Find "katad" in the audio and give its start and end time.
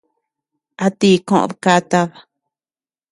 1.63-2.09